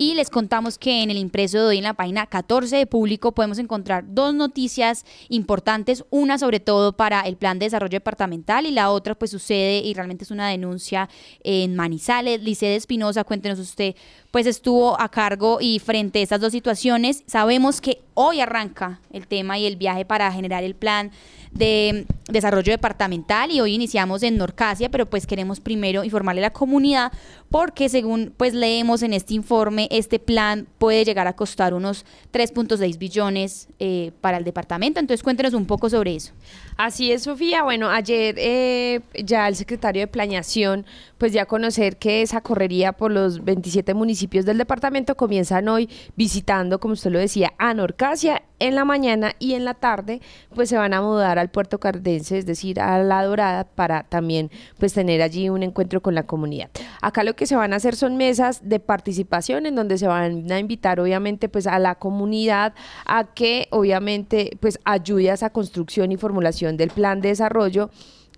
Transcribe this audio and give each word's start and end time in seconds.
y 0.00 0.14
les 0.14 0.30
contamos 0.30 0.78
que 0.78 1.02
en 1.02 1.10
el 1.10 1.18
impreso 1.18 1.58
de 1.58 1.66
hoy 1.66 1.76
en 1.76 1.84
la 1.84 1.92
página 1.92 2.24
14 2.24 2.74
de 2.74 2.86
público 2.86 3.32
podemos 3.32 3.58
encontrar 3.58 4.02
dos 4.08 4.32
noticias 4.32 5.04
importantes, 5.28 6.06
una 6.08 6.38
sobre 6.38 6.58
todo 6.58 6.96
para 6.96 7.20
el 7.20 7.36
plan 7.36 7.58
de 7.58 7.66
desarrollo 7.66 7.90
departamental 7.90 8.64
y 8.64 8.70
la 8.70 8.90
otra 8.92 9.14
pues 9.14 9.30
sucede 9.30 9.80
y 9.80 9.92
realmente 9.92 10.24
es 10.24 10.30
una 10.30 10.48
denuncia 10.48 11.10
en 11.44 11.76
Manizales. 11.76 12.40
Licede 12.42 12.76
Espinosa, 12.76 13.24
cuéntenos 13.24 13.58
usted, 13.58 13.94
pues 14.30 14.46
estuvo 14.46 15.00
a 15.00 15.08
cargo 15.08 15.58
y 15.60 15.78
frente 15.80 16.20
a 16.20 16.22
estas 16.22 16.40
dos 16.40 16.52
situaciones, 16.52 17.24
sabemos 17.26 17.80
que 17.80 18.00
hoy 18.14 18.40
arranca 18.40 19.00
el 19.12 19.26
tema 19.26 19.58
y 19.58 19.66
el 19.66 19.76
viaje 19.76 20.04
para 20.04 20.30
generar 20.30 20.62
el 20.62 20.74
plan 20.74 21.10
de 21.52 22.06
desarrollo 22.28 22.70
departamental 22.70 23.50
y 23.50 23.60
hoy 23.60 23.74
iniciamos 23.74 24.22
en 24.22 24.36
Norcasia, 24.36 24.88
pero 24.88 25.06
pues 25.06 25.26
queremos 25.26 25.58
primero 25.58 26.04
informarle 26.04 26.42
a 26.42 26.48
la 26.48 26.52
comunidad 26.52 27.12
porque 27.48 27.88
según 27.88 28.32
pues 28.36 28.54
leemos 28.54 29.02
en 29.02 29.12
este 29.12 29.34
informe, 29.34 29.88
este 29.90 30.20
plan 30.20 30.68
puede 30.78 31.04
llegar 31.04 31.26
a 31.26 31.34
costar 31.34 31.74
unos 31.74 32.04
3.6 32.32 32.98
billones 32.98 33.68
eh, 33.80 34.12
para 34.20 34.36
el 34.36 34.44
departamento. 34.44 35.00
Entonces 35.00 35.24
cuéntenos 35.24 35.54
un 35.54 35.66
poco 35.66 35.90
sobre 35.90 36.14
eso. 36.14 36.32
Así 36.76 37.10
es, 37.10 37.24
Sofía. 37.24 37.64
Bueno, 37.64 37.90
ayer 37.90 38.36
eh, 38.38 39.00
ya 39.24 39.48
el 39.48 39.56
secretario 39.56 40.02
de 40.02 40.06
Planeación, 40.06 40.86
pues 41.18 41.32
ya 41.32 41.46
conocer 41.46 41.96
que 41.96 42.22
esa 42.22 42.40
correría 42.40 42.92
por 42.92 43.10
los 43.10 43.42
27 43.42 43.92
municipios 43.94 44.19
del 44.28 44.58
departamento 44.58 45.16
comienzan 45.16 45.68
hoy 45.68 45.88
visitando, 46.16 46.78
como 46.80 46.94
usted 46.94 47.10
lo 47.10 47.18
decía, 47.18 47.52
a 47.58 47.72
Norcasia 47.74 48.42
en 48.58 48.74
la 48.74 48.84
mañana 48.84 49.32
y 49.38 49.54
en 49.54 49.64
la 49.64 49.74
tarde, 49.74 50.20
pues 50.54 50.68
se 50.68 50.76
van 50.76 50.92
a 50.92 51.00
mudar 51.00 51.38
al 51.38 51.50
puerto 51.50 51.80
cardense, 51.80 52.38
es 52.38 52.46
decir, 52.46 52.80
a 52.80 53.02
La 53.02 53.24
Dorada, 53.24 53.64
para 53.64 54.02
también 54.04 54.50
pues 54.78 54.92
tener 54.92 55.22
allí 55.22 55.48
un 55.48 55.62
encuentro 55.62 56.02
con 56.02 56.14
la 56.14 56.24
comunidad. 56.24 56.70
Acá 57.00 57.24
lo 57.24 57.34
que 57.34 57.46
se 57.46 57.56
van 57.56 57.72
a 57.72 57.76
hacer 57.76 57.96
son 57.96 58.16
mesas 58.16 58.68
de 58.68 58.78
participación 58.80 59.66
en 59.66 59.74
donde 59.74 59.96
se 59.98 60.06
van 60.06 60.50
a 60.52 60.58
invitar 60.58 61.00
obviamente 61.00 61.48
pues 61.48 61.66
a 61.66 61.78
la 61.78 61.94
comunidad 61.94 62.74
a 63.06 63.32
que 63.32 63.68
obviamente 63.70 64.56
pues 64.60 64.78
ayude 64.84 65.30
a 65.30 65.34
esa 65.34 65.50
construcción 65.50 66.12
y 66.12 66.16
formulación 66.16 66.76
del 66.76 66.90
plan 66.90 67.20
de 67.20 67.30
desarrollo 67.30 67.90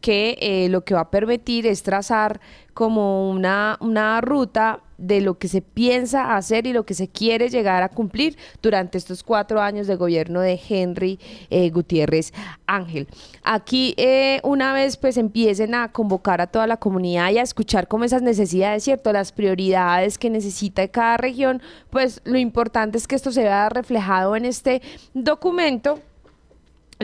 que 0.02 0.36
eh, 0.40 0.68
lo 0.68 0.84
que 0.84 0.94
va 0.94 1.02
a 1.02 1.10
permitir 1.10 1.66
es 1.66 1.82
trazar 1.82 2.40
como 2.74 3.30
una, 3.30 3.78
una 3.80 4.20
ruta 4.20 4.80
de 5.02 5.20
lo 5.20 5.38
que 5.38 5.48
se 5.48 5.62
piensa 5.62 6.36
hacer 6.36 6.66
y 6.66 6.72
lo 6.72 6.84
que 6.84 6.94
se 6.94 7.08
quiere 7.08 7.48
llegar 7.48 7.82
a 7.82 7.88
cumplir 7.88 8.38
durante 8.62 8.98
estos 8.98 9.22
cuatro 9.22 9.60
años 9.60 9.86
de 9.86 9.96
gobierno 9.96 10.40
de 10.40 10.60
Henry 10.68 11.18
eh, 11.50 11.70
Gutiérrez 11.70 12.32
Ángel. 12.66 13.08
Aquí 13.42 13.94
eh, 13.96 14.40
una 14.44 14.72
vez 14.72 14.96
pues 14.96 15.16
empiecen 15.16 15.74
a 15.74 15.92
convocar 15.92 16.40
a 16.40 16.46
toda 16.46 16.66
la 16.66 16.76
comunidad 16.76 17.30
y 17.30 17.38
a 17.38 17.42
escuchar 17.42 17.88
como 17.88 18.04
esas 18.04 18.22
necesidades, 18.22 18.84
¿cierto? 18.84 19.12
Las 19.12 19.32
prioridades 19.32 20.18
que 20.18 20.30
necesita 20.30 20.86
cada 20.88 21.16
región, 21.16 21.60
pues 21.90 22.20
lo 22.24 22.38
importante 22.38 22.96
es 22.96 23.08
que 23.08 23.16
esto 23.16 23.32
se 23.32 23.42
vea 23.42 23.68
reflejado 23.68 24.36
en 24.36 24.44
este 24.44 24.82
documento 25.14 25.98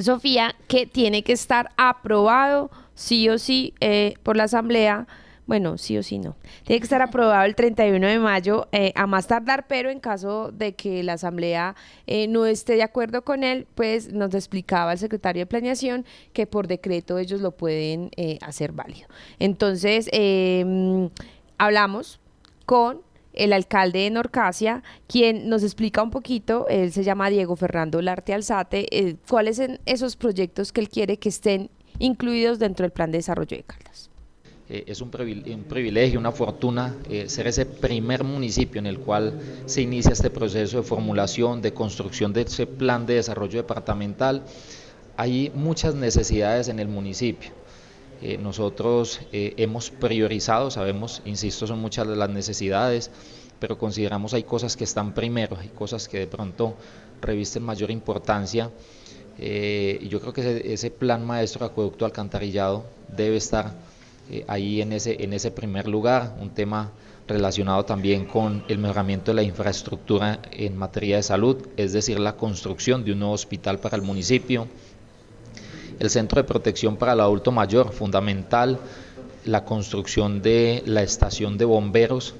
Sofía, 0.01 0.55
que 0.69 0.87
tiene 0.87 1.23
que 1.23 1.33
estar 1.33 1.71
aprobado 1.77 2.71
sí 2.95 3.29
o 3.29 3.39
sí 3.39 3.75
eh, 3.81 4.15
por 4.23 4.37
la 4.37 4.45
Asamblea. 4.45 5.07
Bueno, 5.49 5.79
sí 5.79 5.97
o 5.97 6.03
sí 6.03 6.19
no. 6.19 6.37
Tiene 6.65 6.79
que 6.79 6.85
estar 6.85 7.01
aprobado 7.01 7.47
el 7.47 7.55
31 7.55 8.07
de 8.07 8.19
mayo 8.19 8.69
eh, 8.71 8.93
a 8.95 9.07
más 9.07 9.27
tardar, 9.27 9.67
pero 9.67 9.89
en 9.89 9.99
caso 9.99 10.53
de 10.53 10.75
que 10.75 11.03
la 11.03 11.15
Asamblea 11.15 11.75
eh, 12.07 12.29
no 12.29 12.45
esté 12.45 12.75
de 12.75 12.83
acuerdo 12.83 13.25
con 13.25 13.43
él, 13.43 13.67
pues 13.75 14.13
nos 14.13 14.35
explicaba 14.35 14.93
el 14.93 14.99
secretario 14.99 15.41
de 15.41 15.47
Planeación 15.47 16.05
que 16.35 16.47
por 16.47 16.67
decreto 16.67 17.17
ellos 17.17 17.41
lo 17.41 17.53
pueden 17.53 18.11
hacer 18.43 18.73
válido. 18.73 19.09
Entonces, 19.39 20.11
em, 20.13 21.09
hablamos 21.57 22.21
con 22.67 23.01
el 23.33 23.55
alcalde 23.55 24.01
de 24.01 24.11
Norcasia, 24.11 24.83
quien 25.07 25.49
nos 25.49 25.63
explica 25.63 26.03
un 26.03 26.11
poquito, 26.11 26.67
él 26.69 26.93
se 26.93 27.05
llama 27.05 27.31
Diego 27.31 27.57
Fernando 27.57 28.03
Larte 28.03 28.35
Alzate, 28.35 29.17
cuáles 29.27 29.57
son 29.57 29.81
esos 29.87 30.17
proyectos 30.17 30.73
que 30.73 30.83
él 30.83 30.91
quiere 30.91 31.19
que 31.19 31.31
estén 31.31 31.71
incluidos 31.99 32.59
dentro 32.59 32.85
del 32.85 32.93
plan 32.93 33.11
de 33.11 33.19
desarrollo 33.19 33.57
de 33.57 33.63
Caldas. 33.63 34.11
Eh, 34.71 34.85
es 34.87 35.01
un, 35.01 35.11
privilegio, 35.11 36.19
una 36.19 36.33
fortuna 36.33 36.97
eh, 37.09 37.29
ser 37.29 37.47
ese 37.47 37.65
primer 37.65 38.23
municipio 38.25 38.79
en 38.79 38.87
el 38.87 38.99
cual 38.99 39.41
se 39.67 39.83
inicia 39.83 40.13
este 40.13 40.31
proceso 40.31 40.79
de 40.79 40.83
formulación, 40.83 41.63
de 41.63 41.73
construcción 41.73 42.33
de 42.33 42.43
ese 42.43 42.67
plan 42.67 43.07
de 43.07 43.15
desarrollo 43.15 43.59
departamental. 43.59 44.43
Hay 45.17 45.51
muchas 45.55 45.95
necesidades 45.95 46.69
en 46.69 46.79
el 46.81 46.89
municipio. 46.89 47.51
Eh, 48.21 48.37
nosotros 48.37 49.21
hemos 49.33 49.91
priorizado, 49.91 50.71
sabemos, 50.71 51.23
insisto, 51.25 51.67
son 51.67 51.79
muchas 51.79 52.07
las 52.07 52.31
necesidades, 52.31 53.11
pero 53.61 53.79
consideramos 53.79 54.35
hay 54.35 54.43
cosas 54.43 54.77
que 54.77 54.85
están 54.85 55.15
primero, 55.15 55.57
hay 55.59 55.69
cosas 55.69 56.09
que 56.09 56.19
de 56.19 56.27
pronto 56.27 56.75
revisten 57.21 57.63
mayor 57.63 57.91
importancia 57.91 58.71
eh, 59.39 60.05
yo 60.11 60.21
creo 60.21 60.33
que 60.33 60.73
ese, 60.73 60.91
plan 60.91 61.25
maestro 61.25 61.65
acueducto 61.65 62.05
alcantarillado 62.05 62.85
debe 63.17 63.37
estar 63.37 63.73
eh, 64.31 64.45
ahí 64.49 64.81
en 64.83 64.93
ese, 64.93 65.23
en 65.23 65.33
ese 65.33 65.51
primer 65.51 65.89
lugar, 65.89 66.37
un 66.41 66.51
tema 66.51 66.93
relacionado 67.27 67.85
también 67.85 68.25
con 68.25 68.65
el 68.69 68.79
mejoramiento 68.79 69.31
de 69.31 69.37
la 69.37 69.43
infraestructura 69.43 70.41
en 70.51 70.77
materia 70.77 71.17
de 71.17 71.23
salud, 71.23 71.67
es 71.77 71.93
decir, 71.93 72.19
la 72.19 72.37
construcción 72.37 73.05
de 73.05 73.13
un 73.13 73.21
nuevo 73.21 73.35
hospital 73.35 73.79
para 73.79 73.97
el 73.97 74.03
municipio, 74.03 74.67
el 75.99 76.11
centro 76.11 76.41
de 76.41 76.49
protección 76.49 76.97
para 76.97 77.13
el 77.13 77.21
adulto 77.21 77.53
mayor, 77.53 77.93
fundamental, 77.93 78.79
la 79.45 79.65
construcción 79.65 80.43
de 80.43 80.83
la 80.87 81.03
estación 81.03 81.59
de 81.59 81.65
bomberos, 81.65 82.35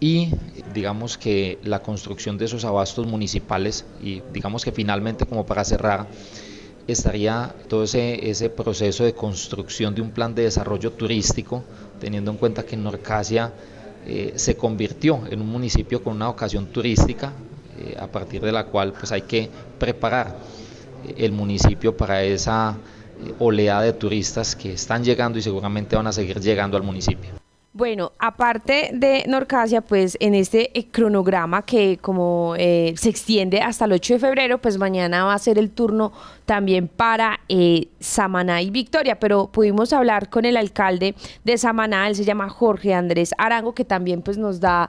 y 0.00 0.30
digamos 0.74 1.18
que 1.18 1.58
la 1.62 1.80
construcción 1.80 2.38
de 2.38 2.44
esos 2.44 2.64
abastos 2.64 3.06
municipales 3.06 3.84
y 4.00 4.22
digamos 4.32 4.64
que 4.64 4.72
finalmente 4.72 5.26
como 5.26 5.44
para 5.44 5.64
cerrar 5.64 6.06
estaría 6.88 7.54
todo 7.68 7.84
ese, 7.84 8.50
proceso 8.50 9.04
de 9.04 9.12
construcción 9.12 9.94
de 9.94 10.00
un 10.00 10.10
plan 10.10 10.34
de 10.34 10.42
desarrollo 10.42 10.90
turístico 10.92 11.62
teniendo 12.00 12.30
en 12.30 12.38
cuenta 12.38 12.64
que 12.64 12.76
Norcasia 12.76 13.52
eh, 14.06 14.32
se 14.36 14.56
convirtió 14.56 15.20
en 15.30 15.42
un 15.42 15.48
municipio 15.48 16.02
con 16.02 16.14
una 16.16 16.30
ocasión 16.30 16.66
turística 16.66 17.32
eh, 17.78 17.94
a 18.00 18.06
partir 18.06 18.40
de 18.40 18.52
la 18.52 18.64
cual 18.64 18.94
pues 18.94 19.12
hay 19.12 19.22
que 19.22 19.50
preparar 19.78 20.36
el 21.16 21.32
municipio 21.32 21.94
para 21.94 22.22
esa 22.22 22.78
eh, 23.22 23.34
oleada 23.38 23.82
de 23.82 23.92
turistas 23.92 24.56
que 24.56 24.72
están 24.72 25.04
llegando 25.04 25.38
y 25.38 25.42
seguramente 25.42 25.94
van 25.94 26.06
a 26.06 26.12
seguir 26.12 26.40
llegando 26.40 26.78
al 26.78 26.82
municipio. 26.82 27.37
Bueno, 27.78 28.10
aparte 28.18 28.90
de 28.92 29.22
Norcasia, 29.28 29.82
pues 29.82 30.16
en 30.18 30.34
este 30.34 30.76
eh, 30.76 30.88
cronograma 30.90 31.62
que 31.62 31.96
como 31.98 32.56
eh, 32.58 32.92
se 32.96 33.08
extiende 33.08 33.60
hasta 33.60 33.84
el 33.84 33.92
8 33.92 34.14
de 34.14 34.18
febrero, 34.18 34.58
pues 34.60 34.78
mañana 34.78 35.22
va 35.22 35.34
a 35.34 35.38
ser 35.38 35.60
el 35.60 35.70
turno 35.70 36.10
también 36.44 36.88
para 36.88 37.38
eh, 37.48 37.86
Samaná 38.00 38.62
y 38.62 38.70
Victoria, 38.70 39.20
pero 39.20 39.46
pudimos 39.46 39.92
hablar 39.92 40.28
con 40.28 40.44
el 40.44 40.56
alcalde 40.56 41.14
de 41.44 41.56
Samaná, 41.56 42.08
él 42.08 42.16
se 42.16 42.24
llama 42.24 42.48
Jorge 42.48 42.94
Andrés 42.94 43.30
Arango, 43.38 43.76
que 43.76 43.84
también 43.84 44.22
pues 44.22 44.38
nos 44.38 44.58
da 44.58 44.88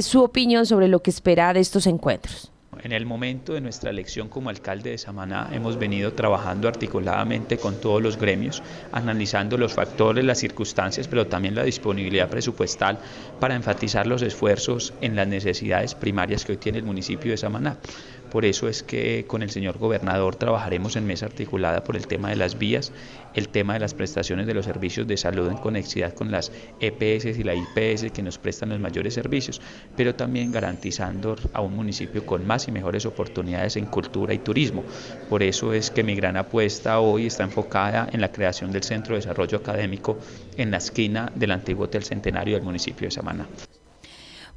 su 0.00 0.22
opinión 0.22 0.66
sobre 0.66 0.88
lo 0.88 1.00
que 1.00 1.08
espera 1.08 1.54
de 1.54 1.60
estos 1.60 1.86
encuentros. 1.86 2.52
En 2.86 2.92
el 2.92 3.04
momento 3.04 3.52
de 3.54 3.60
nuestra 3.60 3.90
elección 3.90 4.28
como 4.28 4.48
alcalde 4.48 4.90
de 4.90 4.98
Samaná 4.98 5.50
hemos 5.52 5.76
venido 5.76 6.12
trabajando 6.12 6.68
articuladamente 6.68 7.58
con 7.58 7.80
todos 7.80 8.00
los 8.00 8.16
gremios, 8.16 8.62
analizando 8.92 9.58
los 9.58 9.74
factores, 9.74 10.24
las 10.24 10.38
circunstancias, 10.38 11.08
pero 11.08 11.26
también 11.26 11.56
la 11.56 11.64
disponibilidad 11.64 12.28
presupuestal 12.28 13.00
para 13.40 13.56
enfatizar 13.56 14.06
los 14.06 14.22
esfuerzos 14.22 14.94
en 15.00 15.16
las 15.16 15.26
necesidades 15.26 15.96
primarias 15.96 16.44
que 16.44 16.52
hoy 16.52 16.58
tiene 16.58 16.78
el 16.78 16.84
municipio 16.84 17.32
de 17.32 17.36
Samaná. 17.36 17.76
Por 18.30 18.44
eso 18.44 18.68
es 18.68 18.82
que 18.82 19.24
con 19.26 19.42
el 19.42 19.50
señor 19.50 19.78
gobernador 19.78 20.36
trabajaremos 20.36 20.96
en 20.96 21.06
mesa 21.06 21.26
articulada 21.26 21.84
por 21.84 21.96
el 21.96 22.06
tema 22.06 22.30
de 22.30 22.36
las 22.36 22.58
vías, 22.58 22.92
el 23.34 23.48
tema 23.48 23.74
de 23.74 23.80
las 23.80 23.94
prestaciones 23.94 24.46
de 24.46 24.54
los 24.54 24.64
servicios 24.64 25.06
de 25.06 25.16
salud 25.16 25.48
en 25.48 25.56
conexidad 25.56 26.14
con 26.14 26.30
las 26.30 26.50
EPS 26.80 27.38
y 27.38 27.44
la 27.44 27.54
IPS 27.54 28.12
que 28.12 28.22
nos 28.22 28.38
prestan 28.38 28.70
los 28.70 28.80
mayores 28.80 29.14
servicios, 29.14 29.60
pero 29.96 30.14
también 30.14 30.52
garantizando 30.52 31.36
a 31.52 31.60
un 31.60 31.74
municipio 31.74 32.26
con 32.26 32.46
más 32.46 32.68
y 32.68 32.72
mejores 32.72 33.06
oportunidades 33.06 33.76
en 33.76 33.86
cultura 33.86 34.34
y 34.34 34.38
turismo. 34.38 34.84
Por 35.28 35.42
eso 35.42 35.72
es 35.72 35.90
que 35.90 36.02
mi 36.02 36.14
gran 36.14 36.36
apuesta 36.36 37.00
hoy 37.00 37.26
está 37.26 37.44
enfocada 37.44 38.08
en 38.12 38.20
la 38.20 38.32
creación 38.32 38.72
del 38.72 38.82
Centro 38.82 39.14
de 39.14 39.20
Desarrollo 39.20 39.58
Académico 39.58 40.18
en 40.56 40.70
la 40.70 40.78
esquina 40.78 41.30
del 41.34 41.52
antiguo 41.52 41.84
Hotel 41.84 42.04
Centenario 42.04 42.56
del 42.56 42.64
municipio 42.64 43.06
de 43.06 43.10
Samaná. 43.10 43.46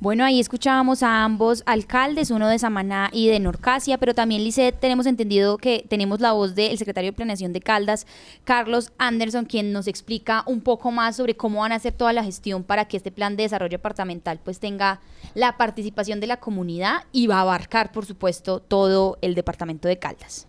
Bueno, 0.01 0.23
ahí 0.23 0.39
escuchábamos 0.39 1.03
a 1.03 1.25
ambos 1.25 1.61
alcaldes, 1.65 2.31
uno 2.31 2.47
de 2.47 2.57
Samaná 2.57 3.09
y 3.11 3.27
de 3.27 3.37
Norcasia, 3.41 3.97
pero 3.97 4.15
también, 4.15 4.45
Lisset, 4.45 4.79
tenemos 4.79 5.05
entendido 5.05 5.57
que 5.57 5.85
tenemos 5.89 6.21
la 6.21 6.31
voz 6.31 6.55
del 6.55 6.77
secretario 6.77 7.11
de 7.11 7.17
Planeación 7.17 7.51
de 7.51 7.59
Caldas, 7.59 8.07
Carlos 8.45 8.93
Anderson, 8.97 9.43
quien 9.43 9.73
nos 9.73 9.87
explica 9.87 10.43
un 10.45 10.61
poco 10.61 10.91
más 10.91 11.17
sobre 11.17 11.35
cómo 11.35 11.59
van 11.59 11.73
a 11.73 11.75
hacer 11.75 11.91
toda 11.91 12.13
la 12.13 12.23
gestión 12.23 12.63
para 12.63 12.85
que 12.85 12.95
este 12.95 13.11
plan 13.11 13.35
de 13.35 13.43
desarrollo 13.43 13.71
departamental 13.71 14.39
pues 14.41 14.61
tenga 14.61 15.01
la 15.33 15.57
participación 15.57 16.21
de 16.21 16.27
la 16.27 16.39
comunidad 16.39 17.03
y 17.11 17.27
va 17.27 17.39
a 17.39 17.41
abarcar, 17.41 17.91
por 17.91 18.05
supuesto, 18.05 18.61
todo 18.61 19.17
el 19.21 19.35
departamento 19.35 19.89
de 19.89 19.99
Caldas. 19.99 20.48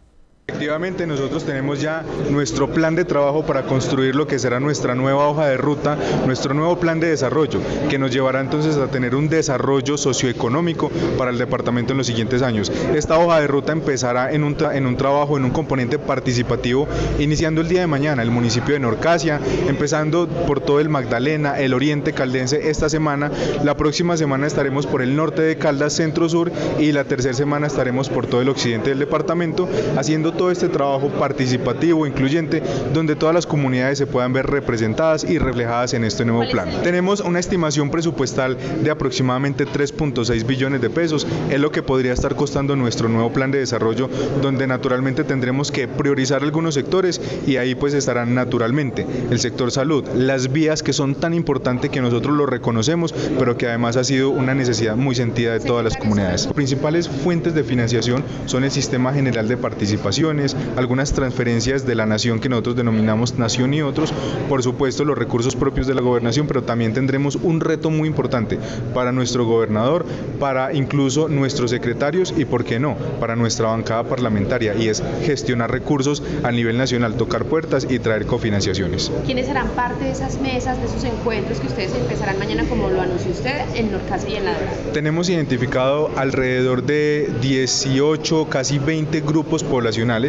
Efectivamente, 0.51 1.07
nosotros 1.07 1.45
tenemos 1.45 1.81
ya 1.81 2.05
nuestro 2.29 2.69
plan 2.69 2.97
de 2.97 3.05
trabajo 3.05 3.47
para 3.47 3.63
construir 3.63 4.17
lo 4.17 4.27
que 4.27 4.41
será 4.41 4.59
nuestra 4.59 4.97
nueva 4.97 5.29
hoja 5.29 5.47
de 5.47 5.57
ruta, 5.57 5.97
nuestro 6.27 6.55
nuevo 6.55 6.77
plan 6.81 6.99
de 6.99 7.07
desarrollo, 7.07 7.61
que 7.89 8.01
nos 8.01 8.11
llevará 8.11 8.41
entonces 8.41 8.77
a 8.77 8.89
tener 8.89 9.15
un 9.15 9.29
desarrollo 9.29 9.97
socioeconómico 9.97 10.91
para 11.17 11.31
el 11.31 11.39
departamento 11.39 11.93
en 11.93 11.99
los 11.99 12.09
siguientes 12.09 12.43
años. 12.43 12.73
Esta 12.93 13.17
hoja 13.17 13.41
de 13.41 13.47
ruta 13.47 13.71
empezará 13.71 14.33
en 14.33 14.43
un, 14.43 14.57
en 14.73 14.87
un 14.87 14.97
trabajo, 14.97 15.37
en 15.37 15.45
un 15.45 15.51
componente 15.53 16.01
participativo, 16.01 16.89
iniciando 17.21 17.61
el 17.61 17.69
día 17.69 17.83
de 17.83 17.87
mañana, 17.87 18.25
el 18.25 18.33
municipio 18.33 18.75
de 18.75 18.81
Norcasia, 18.81 19.41
empezando 19.69 20.27
por 20.49 20.61
todo 20.61 20.81
el 20.81 20.89
Magdalena, 20.89 21.61
el 21.61 21.75
oriente 21.75 22.13
caldense 22.13 22.71
esta 22.71 22.89
semana. 22.89 23.31
La 23.63 23.77
próxima 23.77 24.17
semana 24.17 24.49
estaremos 24.49 24.89
por 24.89 25.01
el 25.01 25.15
norte 25.15 25.43
de 25.43 25.59
Caldas, 25.59 25.95
centro-sur, 25.95 26.51
y 26.81 26.91
la 26.91 27.05
tercera 27.05 27.35
semana 27.35 27.69
estaremos 27.69 28.09
por 28.09 28.27
todo 28.27 28.43
el 28.43 28.49
occidente 28.49 28.91
del 28.91 28.99
departamento, 28.99 29.69
haciendo 29.97 30.40
todo 30.41 30.51
este 30.51 30.71
trabajo 30.71 31.11
participativo, 31.11 32.07
incluyente, 32.07 32.63
donde 32.95 33.15
todas 33.15 33.35
las 33.35 33.47
comunidades 33.47 33.99
se 33.99 34.07
puedan 34.07 34.33
ver 34.33 34.47
representadas 34.47 35.23
y 35.23 35.37
reflejadas 35.37 35.93
en 35.93 36.03
este 36.03 36.25
nuevo 36.25 36.51
plan. 36.51 36.81
Tenemos 36.83 37.21
una 37.21 37.39
estimación 37.39 37.91
presupuestal 37.91 38.57
de 38.83 38.91
aproximadamente 38.91 39.67
3.6 39.67 40.47
billones 40.47 40.81
de 40.81 40.89
pesos, 40.89 41.27
es 41.51 41.61
lo 41.61 41.71
que 41.71 41.83
podría 41.83 42.15
estar 42.15 42.37
costando 42.37 42.75
nuestro 42.75 43.11
nuevo 43.11 43.31
plan 43.35 43.51
de 43.51 43.59
desarrollo, 43.59 44.09
donde 44.41 44.67
naturalmente 44.67 45.25
tendremos 45.25 45.71
que 45.71 45.89
priorizar 45.89 46.43
algunos 46.43 46.73
sectores 46.73 47.21
y 47.47 47.59
ahí 47.59 47.75
pues 47.75 47.93
estarán 47.93 48.35
naturalmente 48.35 49.07
el 49.31 49.41
sector 49.41 49.71
salud, 49.71 50.07
las 50.15 50.53
vías 50.53 50.83
que 50.83 50.95
son 50.95 51.17
tan 51.17 51.35
importantes 51.35 51.91
que 51.91 52.01
nosotros 52.01 52.35
lo 52.35 52.47
reconocemos, 52.47 53.13
pero 53.39 53.59
que 53.59 53.69
además 53.69 53.99
ha 53.99 54.05
sido 54.05 54.31
una 54.31 54.55
necesidad 54.55 54.97
muy 54.97 55.15
sentida 55.15 55.53
de 55.53 55.61
todas 55.61 55.85
las 55.85 55.99
comunidades. 55.99 56.47
Las 56.47 56.55
principales 56.55 57.11
fuentes 57.11 57.55
de 57.55 57.63
financiación 57.63 58.25
son 58.47 58.65
el 58.65 58.71
Sistema 58.71 59.13
General 59.13 59.47
de 59.47 59.59
Participación, 59.59 60.30
algunas 60.77 61.13
transferencias 61.13 61.87
de 61.87 61.95
la 61.95 62.07
nación 62.07 62.41
que 62.41 62.49
nosotros 62.49 62.77
denominamos 62.77 63.39
nación 63.39 63.75
y 63.75 63.83
otros, 63.83 64.13
por 64.49 64.63
supuesto 64.63 65.05
los 65.05 65.19
recursos 65.19 65.57
propios 65.57 65.87
de 65.87 65.95
la 65.95 66.01
gobernación, 66.03 66.47
pero 66.47 66.63
también 66.63 66.93
tendremos 66.93 67.37
un 67.37 67.61
reto 67.61 67.91
muy 67.91 68.09
importante 68.09 68.59
para 68.95 69.13
nuestro 69.13 69.45
gobernador, 69.45 70.05
para 70.39 70.73
incluso 70.73 71.29
nuestros 71.29 71.71
secretarios 71.71 72.35
y, 72.37 72.45
por 72.45 72.65
qué 72.65 72.79
no, 72.79 72.97
para 73.19 73.37
nuestra 73.37 73.69
bancada 73.69 74.05
parlamentaria, 74.05 74.75
y 74.75 74.89
es 74.89 75.03
gestionar 75.25 75.71
recursos 75.71 76.23
a 76.43 76.53
nivel 76.53 76.79
nacional, 76.79 77.15
tocar 77.15 77.45
puertas 77.45 77.87
y 77.89 77.99
traer 77.99 78.27
cofinanciaciones. 78.27 79.11
¿Quiénes 79.27 79.47
serán 79.47 79.69
parte 79.71 80.05
de 80.05 80.13
esas 80.13 80.41
mesas, 80.41 80.79
de 80.79 80.87
esos 80.87 81.05
encuentros 81.05 81.61
que 81.61 81.67
ustedes 81.67 81.95
empezarán 81.95 82.39
mañana, 82.39 82.65
como 82.69 82.91
lo 82.91 83.01
anunció 83.01 83.33
usted, 83.33 83.61
en 83.75 83.93
Norcasa 83.93 84.29
y 84.29 84.37
en 84.37 84.45
La 84.45 84.53
Tenemos 84.93 85.29
identificado 85.29 86.11
alrededor 86.17 86.85
de 86.85 87.31
18, 87.41 88.49
casi 88.49 88.79
20 88.79 89.21
grupos 89.21 89.65
poblacionales 89.65 90.20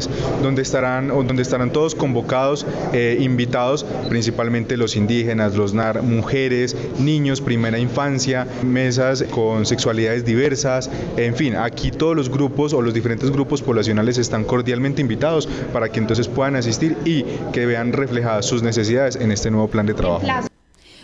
donde 0.42 0.62
estarán, 0.62 1.08
donde 1.08 1.42
estarán 1.42 1.72
todos 1.72 1.96
convocados, 1.96 2.66
eh, 2.94 3.18
invitados, 3.20 3.86
principalmente 4.10 4.78
los 4.78 4.96
indígenas, 4.96 5.56
los 5.56 5.74
NAR, 5.74 6.02
mujeres, 6.02 6.76
niños, 7.00 7.42
primera 7.42 7.80
infancia, 7.80 8.48
mesas 8.64 9.24
con 9.24 9.66
sexualidades 9.66 10.26
diversas, 10.26 10.90
en 11.18 11.36
fin, 11.36 11.56
aquí 11.56 11.92
todos 11.92 12.16
los 12.16 12.30
grupos 12.30 12.74
o 12.74 12.82
los 12.82 12.94
diferentes 12.94 13.32
grupos 13.32 13.62
poblacionales 13.62 14.18
están 14.18 14.44
cordialmente 14.44 15.02
invitados 15.02 15.48
para 15.74 15.90
que 15.90 16.00
entonces 16.00 16.28
puedan 16.28 16.56
asistir 16.56 16.98
y 17.06 17.24
que 17.52 17.66
vean 17.66 17.94
reflejadas 17.94 18.46
sus 18.46 18.64
necesidades 18.64 19.16
en 19.16 19.32
este 19.32 19.52
nuevo 19.52 19.68
plan 19.68 19.86
de 19.86 19.94
trabajo. 19.94 20.26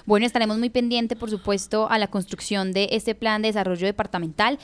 Bueno, 0.07 0.25
estaremos 0.25 0.57
muy 0.57 0.69
pendientes, 0.69 1.17
por 1.17 1.29
supuesto, 1.29 1.89
a 1.89 1.97
la 1.97 2.07
construcción 2.07 2.71
de 2.71 2.87
este 2.91 3.13
plan 3.13 3.41
de 3.41 3.49
desarrollo 3.49 3.85
departamental. 3.85 4.55